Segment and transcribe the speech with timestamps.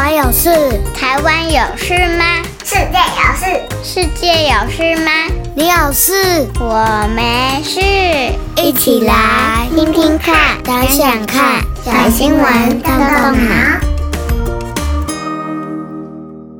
[0.00, 0.48] 我有事，
[0.94, 2.24] 台湾有事吗？
[2.62, 3.46] 世界有事，
[3.82, 5.10] 世界有事吗？
[5.56, 7.80] 你有事，我没事。
[8.62, 13.80] 一起来听听看，想想看，小新闻动动脑。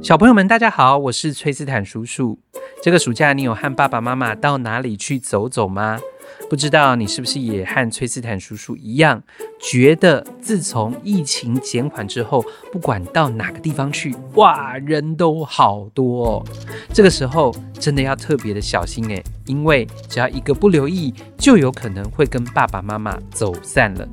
[0.02, 2.40] 小朋友们，大家好，我是崔斯坦叔叔。
[2.82, 6.00] 这个暑假，你有和爸爸妈妈到哪里去走走吗？
[6.48, 9.22] 不知道你是不是也和崔斯坦叔叔一样，
[9.60, 16.44] 觉得自从疫情减缓之后，不管到哪个地方去，哇，人都好多哦。
[16.92, 24.08] 这个时候真的要特别的小心诶，因为只要一个不留意，就有可能会跟爸爸妈妈走散了。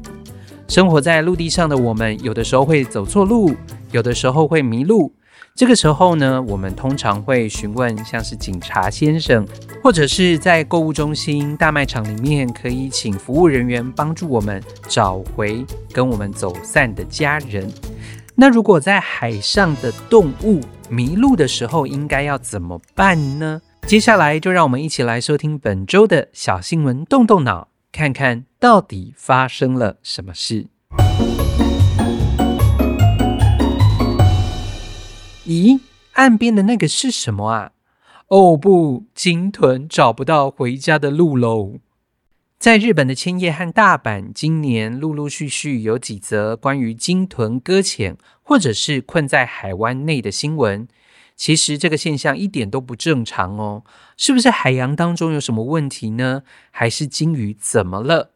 [0.68, 3.56] 生活在陆地上的我们，有的时候会走错路，
[3.92, 5.14] 有的时候会迷路。
[5.56, 9.48] 这个时候呢，我们通常会询问像是警察先生，
[9.82, 17.72] 或者是在购物中心、大卖场里面，可以请服务人员帮助我们找回跟我们走散的家人。
[18.36, 23.62] 那如果在海上的动物迷路的时候，应该要怎么办呢？
[23.88, 30.68] 接下来就让我们一起来收听本周的小新闻，动动脑，看看到底发生了什么事。
[35.46, 35.80] 咦，
[36.14, 37.72] 岸边的那个是什么啊？
[38.30, 41.74] 哦不，鲸豚找不到回家的路喽！
[42.58, 50.88] 在日本的千叶和大阪，今年陆陆续续有几则关于鲸豚搁浅或者是困在海湾内的新闻。
[51.36, 53.84] 其实这个现象一点都不正常哦，
[54.18, 56.42] 是不是海洋当中有什么问题呢？
[56.72, 58.32] 还是鲸鱼怎么了？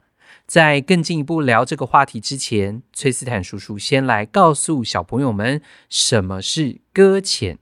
[0.50, 5.62] 在更进一步聊这个话题之前，崔斯坦叔叔先来告诉小朋友们
[5.92, 7.60] 什么是搁浅。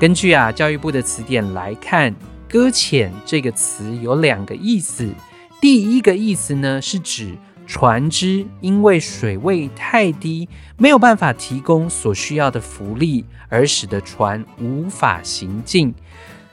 [0.00, 2.14] 根据啊教育部的词典来看，
[2.48, 5.12] 搁浅这个词有两个意思。
[5.60, 7.36] 第一个意思呢是指
[7.66, 10.48] 船只因为水位太低，
[10.78, 15.94] 没有办法提供所需要的浮力，而使得船无法行进。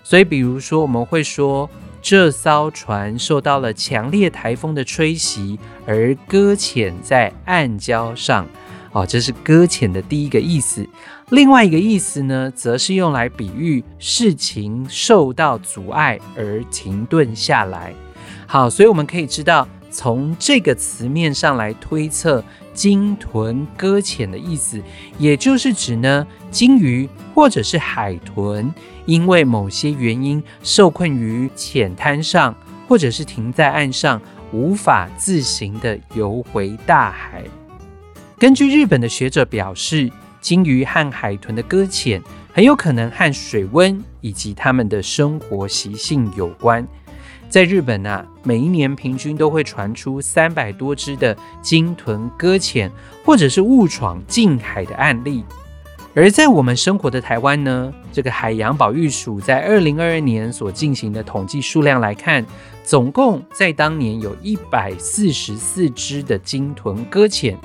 [0.04, 1.70] 所以，比如说我们会说。
[2.08, 5.58] 这艘船受到了强烈台风的吹袭，
[5.88, 8.46] 而搁浅在暗礁上。
[8.92, 10.88] 哦，这是搁浅的第一个意思。
[11.30, 17.92] 另外一个意思呢，则是用来比喻事情受到阻碍而停顿下来。
[18.46, 24.82] 好，所以我们可以知道，从这个词面上来推测，鲸豚搁浅的意思，
[25.18, 28.74] 也就是指呢，鲸鱼或者是海豚，
[29.06, 32.54] 因为某些原因受困于浅滩上，
[32.90, 37.42] 或者是停在岸上，无法自行的游回大海。
[38.38, 46.86] 根据日本的学者表示，鲸鱼和海豚的搁浅很有可能和水温以及它们的生活习性有关。
[47.56, 52.92] 在日本啊，每一年平均都会传出三百多只的鲸豚搁浅
[53.24, 55.42] 或者是误闯近海的案例。
[56.14, 62.46] 而在我们生活的台湾呢，这个海洋保育署在二零二二年所进行的统计数量来看，
[62.84, 67.58] 总共在当年有一百四十四只的鲸豚搁浅。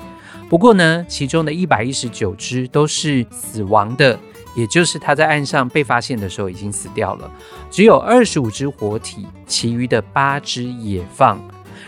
[0.47, 4.17] 不过呢，其中的一百一十九只都是死亡的。
[4.55, 7.31] 也就是它在岸上被发现的时候已经死掉了，
[7.69, 11.39] 只有二十五只活体，其余的八只野放。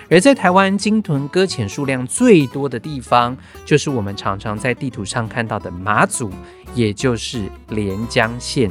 [0.09, 3.35] 而在台湾鲸豚搁浅数量最多的地方，
[3.65, 6.29] 就是我们常常在地图上看到的马祖，
[6.75, 8.69] 也就是连江县。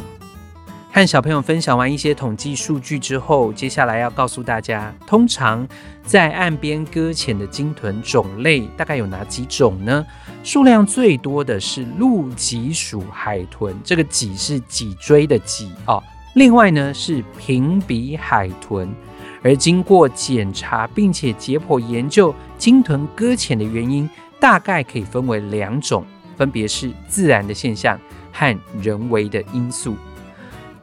[0.95, 5.67] 和小朋友分享完一些统计数据之后，接下来要告诉大家，通常
[6.05, 10.05] 在岸边搁浅的鲸豚种类大概有哪几种呢？
[10.45, 16.03] 数量最多的是露脊属海豚，这个脊是脊椎的脊哦。
[16.35, 18.95] 另外呢是平鼻海豚，
[19.43, 26.05] 而经过检查并且解剖研究，鲸豚搁浅的原因大概可以分为两种，
[26.37, 27.99] 分别是自然的现象
[28.31, 29.97] 和人为的因素。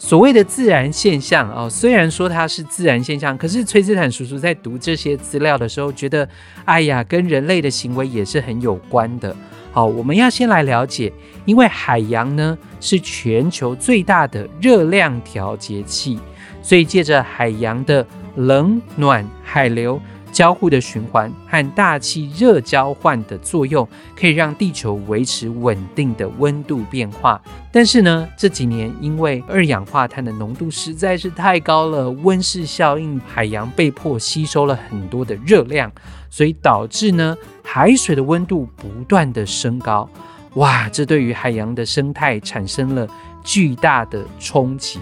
[0.01, 6.27] 所谓的自然现象哦，虽然说它是自然现象，可是崔斯坦叔叔在读这些资料的时候，觉得，
[6.63, 9.35] 哎呀，跟人类的行为也是很有关的。
[9.71, 11.11] 好，我们要先来了解，
[11.45, 16.17] 因为海洋呢是全球最大的热量调节器，
[16.61, 18.03] 所以借着海洋的
[18.35, 20.01] 冷暖海流。
[20.31, 27.41] 交互的循环和大气热交换的作用，可以让地球维持稳定的温度变化。
[27.71, 35.91] 但是呢，这几年因为二氧化碳的浓度实在是太高了，温室效应，海洋被迫吸收了很多的热量，
[36.29, 40.09] 所以导致呢海水的温度不断的升高。
[40.55, 43.07] 哇，这对于海洋的生态产生了
[43.43, 44.99] 巨大的冲击。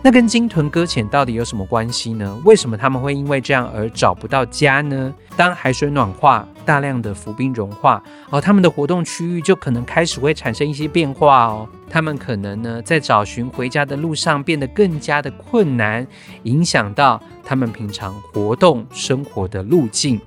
[0.00, 2.40] 那跟鲸豚搁浅到底有什么关系呢？
[2.44, 5.12] 为什么他们会因为这样而找不到家呢？
[5.36, 8.00] 当海水暖化，大量的浮冰融化，
[8.30, 11.68] 哦，他们的活动区域就可能开始会产生一些变化哦。
[11.90, 16.06] 他们可能呢，在找寻回家的路上变得更加的困难，
[16.44, 20.20] 影响到他们平常活动生活的路径。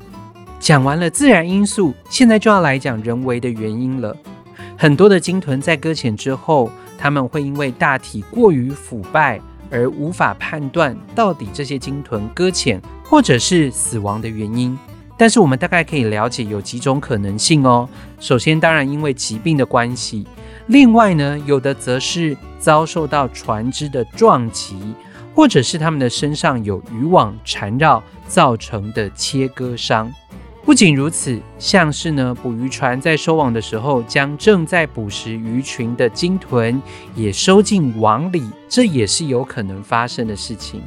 [0.59, 4.15] 讲完了自然因素，现在就要来讲人为的原因了。
[4.77, 9.39] 很多的鲸豚在搁浅之后，他们会因为大体过于腐败。
[9.71, 14.77] 而无法判断到底这些鲸豚搁浅或者是死亡的原因，
[15.17, 17.87] 但是我们大概可以了解有几种可能性哦。
[18.19, 20.25] 首先，当然因为疾病的关系；
[20.67, 24.77] 另外呢，有的则是遭受到船只的撞击，
[25.33, 30.11] 或者是他们的身上有渔网缠绕造成的切割伤。
[30.63, 36.81] 不仅如此，像是呢，捕鱼船在收网的时候，将正在捕食鱼群的鲸豚
[37.15, 40.81] 也收进网里，这也是有可能发生的事情。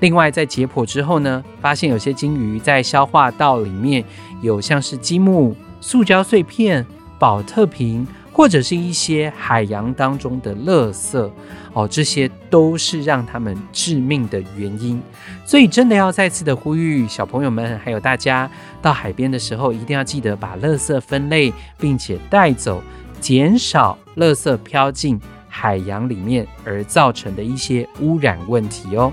[0.00, 4.04] 另外，在解剖之后呢，发现有些鲸鱼在消化道里面
[4.40, 6.86] 有像是积木、塑胶碎片、
[7.18, 8.06] 宝特瓶。
[8.38, 11.28] 或者是一些海洋当中的垃圾
[11.72, 15.02] 哦，这些都是让他们致命的原因。
[15.44, 18.48] 所以真的要再次的呼吁小朋友们，还有大家
[18.80, 22.80] 到海边的时候，一定要记得把垃圾分类，并且带走，
[23.20, 29.12] 减少垃圾飘进海洋里面而造成的一些污染问题哦。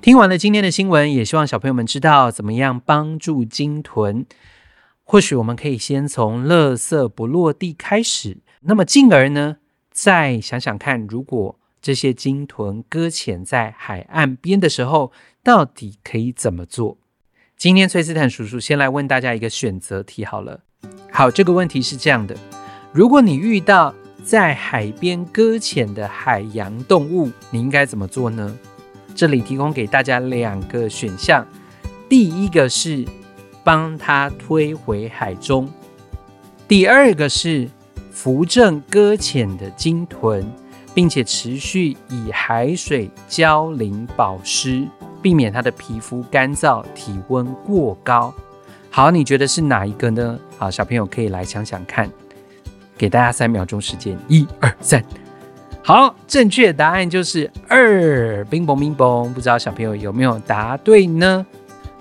[0.00, 4.24] 听完了今天的新闻，也希望小朋友们知道怎么样帮助鲸豚。
[5.06, 9.58] 或许我们可以先从垃圾不落地开始，那么进而呢，
[9.90, 15.12] 再想想看，如果这些鲸豚搁浅在海岸边的时候，
[15.42, 16.96] 到底可以怎么做？
[17.58, 20.60] 今天崔斯坦叔叔先来问大家一个选择题好了。
[21.12, 22.34] 好，这个问题是这样的：
[22.90, 28.58] 如果你遇到在海边搁浅的海洋动物，你应该怎么做呢？
[29.14, 31.46] 这里提供给大家两个选项，
[32.08, 33.04] 第一个是。
[33.64, 35.68] 帮他推回海中。
[36.68, 37.68] 第二个是
[38.12, 40.44] 扶正搁浅的鲸豚，
[40.94, 44.86] 并且持续以海水浇淋保湿，
[45.20, 48.32] 避免它的皮肤干燥、体温过高。
[48.90, 50.38] 好，你觉得是哪一个呢？
[50.56, 52.08] 好，小朋友可以来想想看，
[52.96, 55.02] 给大家三秒钟时间，一二三。
[55.82, 58.44] 好，正确答案就是二。
[58.44, 61.44] 冰崩冰崩，不知道小朋友有没有答对呢？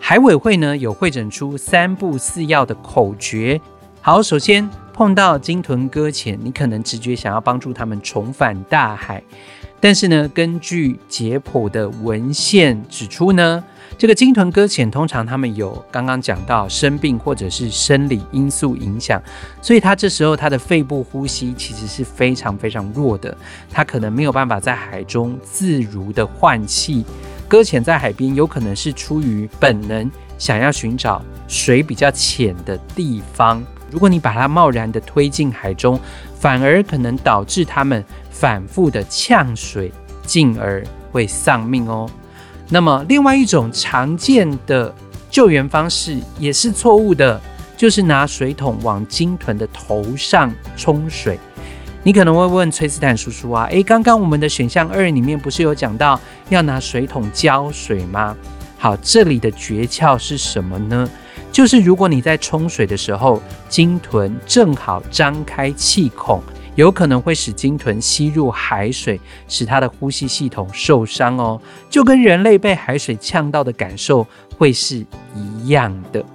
[0.06, 3.60] 海委会呢，有汇整出三不四要的口诀。
[4.02, 9.24] 好，首先碰到鲸豚搁浅，你可能直觉想要帮助他们重返大海，
[9.80, 13.64] 但是呢，根据解剖的文献指出呢，
[13.98, 19.24] 这个鲸豚搁浅通常他们有刚刚讲到生病或者是生理因素影响，
[19.62, 23.34] 所以他这时候他的肺部呼吸其实是非常非常弱的，
[23.72, 27.06] 他可能没有办法在海中自如的换气。
[27.54, 30.10] 搁浅在海边，有可能是出于本能，
[30.40, 33.64] 想要寻找水比较浅的地方。
[33.92, 36.00] 如果你把它贸然的推进海中，
[36.40, 39.92] 反而可能导致它们反复的呛水，
[40.26, 42.10] 进而会丧命哦。
[42.70, 44.92] 那么，另外一种常见的
[45.30, 47.40] 救援方式也是错误的，
[47.78, 51.40] 就是拿水桶往鲸豚的头上冲水。
[52.06, 56.20] 你可能会问崔斯坦叔叔啊，诶，刚刚我们的选项二里面不是有讲到
[56.50, 58.36] 要拿水桶浇水吗？
[58.78, 61.10] 好，这里的诀窍是什么呢？
[61.50, 66.42] 就是如果你在冲水的时候，鲸豚正好张开气孔，
[66.76, 69.18] 有可能会使鲸豚吸入海水，
[69.48, 76.26] 使它的呼吸系统受伤哦，就跟人类被海水呛到的感受会是一样的。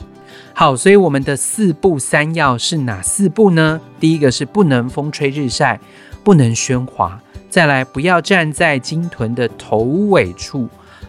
[0.59, 3.81] 好，所以我们的四不三要是哪四步呢？
[4.01, 5.79] 第一个是不能风吹日晒，
[6.25, 7.17] 不能喧哗；
[7.49, 10.67] 再来，不要站在鲸豚的头尾处；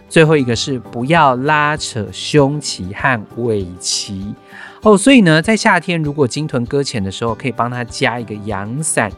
[0.07, 4.35] 最后一个是不要拉扯胸鳍和尾鳍。
[4.83, 9.11] 哦，所以呢，在夏天如果鲸豚搁浅的时候，可以帮它加一个阳伞。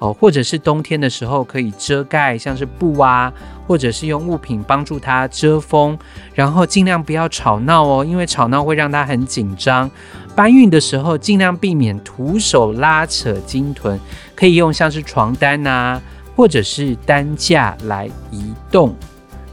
[0.00, 3.32] 哦，或者是冬天的时候可以遮盖，像是布啊，
[3.66, 5.96] 或者是用物品帮助它遮风，
[6.34, 9.88] 然后尽量不要吵闹哦，因为吵闹会让它很紧张。
[10.34, 14.00] 搬运的时候尽量避免徒手拉扯鲸豚，
[14.34, 16.00] 可以用像是床单啊，
[16.34, 18.94] 或者是担架来移动。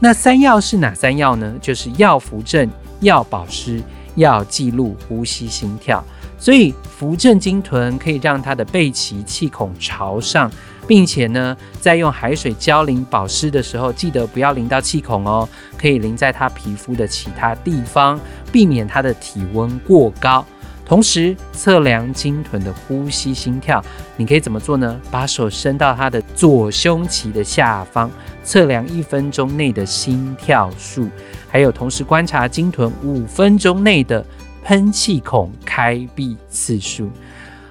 [0.00, 1.54] 那三要是哪三要呢？
[1.60, 3.82] 就是要扶正，要保湿，
[4.14, 6.02] 要记录呼吸心跳。
[6.38, 10.50] 所以扶正鲸豚可以让它的背鳍气孔朝上，
[10.86, 18.18] 并且呢，在用海水浇淋保湿的时候，记得不要淋到气孔哦，可以淋在它皮肤的其他地方，
[18.52, 20.44] 避免它的体温过高。
[20.86, 23.84] 同时测量鲸豚的呼吸、心跳，
[24.16, 24.98] 你可以怎么做呢？
[25.10, 28.10] 把手伸到它的左胸鳍的下方，
[28.42, 31.06] 测量一分钟内的心跳数，
[31.46, 34.24] 还有同时观察鲸豚五分钟内的
[34.68, 37.08] 喷气孔开闭次数。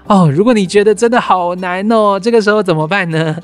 [0.08, 3.38] 哦，如果你觉得真的好难哦，这个时候怎么办呢？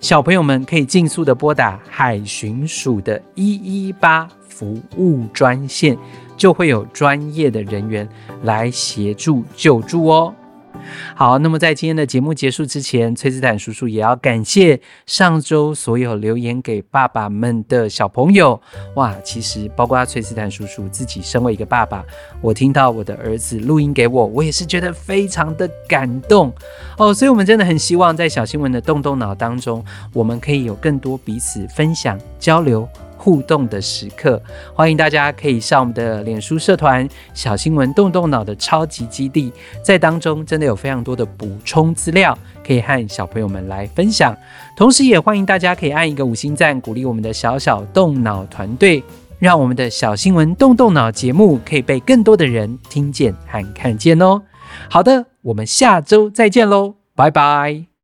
[0.00, 3.52] 小朋友们可以尽速的拨打海巡署的一
[3.88, 5.94] 一八服务专线，
[6.38, 8.08] 就会有专业的人员
[8.44, 10.34] 来协助救助哦。
[11.14, 18.60] 好，那么在今天的节目结束之前，崔斯坦叔叔也要感谢上周所有留言给爸爸们的小朋友。
[18.94, 22.04] 哇，其实包括崔斯坦叔叔自己身为一个爸爸，
[22.40, 26.52] 我听到我的儿子录音给我，我也是觉得非常的感动
[26.98, 27.12] 哦。
[27.12, 32.88] 所以，我们真的很希望在小新闻的动动脑当中，我们可以有更多彼此分享交流。
[33.26, 34.40] 互动的时刻，
[34.72, 39.52] 欢迎大家可以上我们的脸书社团“小新闻动动脑”的超级基地，
[39.82, 44.32] 在当中真的有非常多的补充资料，可以和小朋友们来分享。
[44.76, 49.02] 同时，也欢迎大家可以按一个五星赞，鼓励我们的小小动脑团队，
[49.40, 54.40] 让我们的小新闻动动脑节目可以被更多的人听见和看见哦。
[54.88, 57.95] 好的，我们下周再见喽，拜拜。